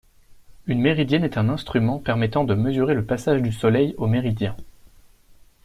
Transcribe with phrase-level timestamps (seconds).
[0.65, 4.55] Une méridienne est un instrument permettant de mesurer le passage du soleil au méridien.